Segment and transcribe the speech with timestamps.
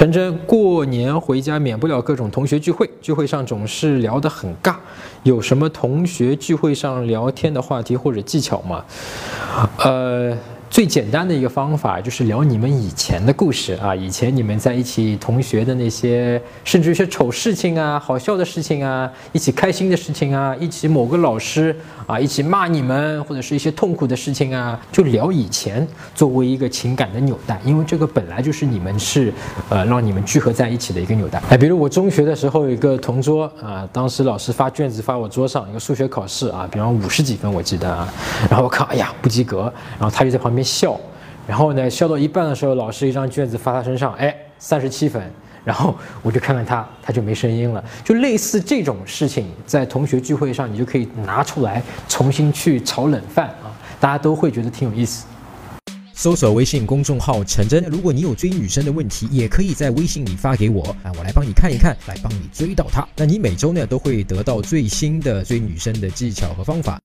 [0.00, 4.74] 陈真过年回家免不了各种同学聚会，聚会上总是聊得很尬。
[5.24, 8.82] 有什么同学聚会上聊天的话题或者技巧吗？
[9.84, 10.34] 呃。
[10.70, 21.74] 最简单的一个方法就是聊你们以前的故事啊，以前你们在一起同学的那些，甚至一些丑事情啊、好笑的事情啊、一起开心的事情啊、一起某个老师
[22.06, 25.84] 啊、一起骂你们或者是一些痛苦的事情啊，就聊以前
[26.14, 29.32] 作为一个情感的纽带，因为这个本来就是你们是
[29.70, 31.42] 呃让你们聚合在一起的一个纽带。
[31.50, 38.08] 哎，比如我中学的时候有一个同桌啊，当时老师发卷子发我桌上一个数学考试啊，比方五十几分我记得啊，
[38.48, 39.62] 然后我看哎呀不及格，
[39.98, 40.59] 然后他就在旁边。
[40.62, 40.98] 笑，
[41.46, 45.22] 然后呢，笑到一半的时候，老师一张卷子发他身上，哎，三十七分，
[45.64, 47.84] 然后我就看看他，他就没声音了。
[48.04, 55.26] 就类似这种事情，在同学聚会上，你就可以拿出来重新去炒冷饭啊，大家都会觉得挺有意思。
[56.12, 63.08] 搜索微信公众号陈真，如果你有追女生的问题，也可以在微信里发给我啊，我来帮你看一看，来帮你追到她。
[63.16, 66.98] 那你每周呢都会得到最新的追女生的技巧和方法。